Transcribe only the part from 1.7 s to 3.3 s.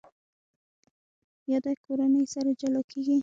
کورنۍ سره جلا کېږي.